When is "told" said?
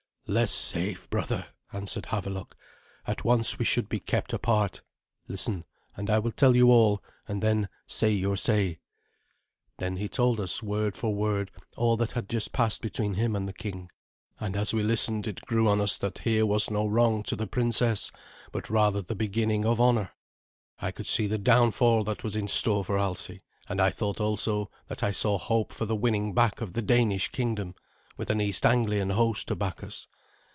10.07-10.39